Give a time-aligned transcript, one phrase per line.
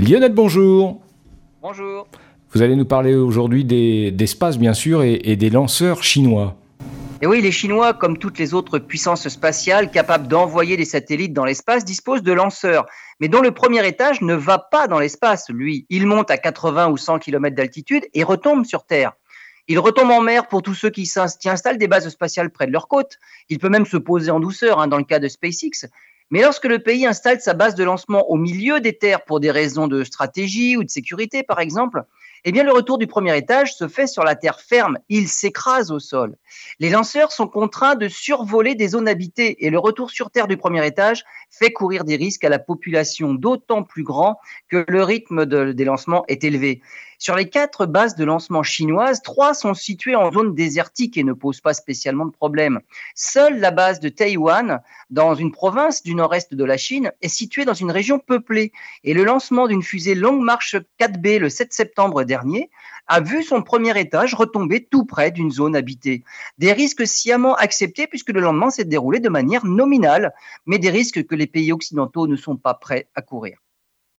[0.00, 0.98] Lionel, bonjour.
[1.60, 2.08] Bonjour.
[2.52, 6.56] Vous allez nous parler aujourd'hui d'espace, bien sûr, et, et des lanceurs chinois.
[7.20, 11.44] Et oui, les Chinois, comme toutes les autres puissances spatiales capables d'envoyer des satellites dans
[11.44, 12.86] l'espace, disposent de lanceurs,
[13.20, 15.84] mais dont le premier étage ne va pas dans l'espace, lui.
[15.90, 19.12] Il monte à 80 ou 100 km d'altitude et retombe sur Terre.
[19.68, 21.06] Il retombe en mer pour tous ceux qui,
[21.44, 23.18] installent des bases spatiales près de leur côte.
[23.50, 25.90] Il peut même se poser en douceur, hein, dans le cas de SpaceX.
[26.30, 29.50] Mais lorsque le pays installe sa base de lancement au milieu des terres pour des
[29.50, 32.04] raisons de stratégie ou de sécurité, par exemple,
[32.44, 34.98] eh bien, le retour du premier étage se fait sur la terre ferme.
[35.08, 36.36] Il s'écrase au sol.
[36.78, 40.56] Les lanceurs sont contraints de survoler des zones habitées et le retour sur terre du
[40.56, 45.44] premier étage fait courir des risques à la population d'autant plus grand que le rythme
[45.44, 46.80] des lancements est élevé.
[47.22, 51.34] Sur les quatre bases de lancement chinoises, trois sont situées en zone désertique et ne
[51.34, 52.80] posent pas spécialement de problème.
[53.14, 54.80] Seule la base de Taïwan,
[55.10, 58.72] dans une province du nord-est de la Chine, est située dans une région peuplée.
[59.04, 62.70] Et le lancement d'une fusée Long March 4B le 7 septembre dernier
[63.06, 66.24] a vu son premier étage retomber tout près d'une zone habitée.
[66.56, 70.32] Des risques sciemment acceptés puisque le lendemain s'est déroulé de manière nominale,
[70.64, 73.58] mais des risques que les pays occidentaux ne sont pas prêts à courir.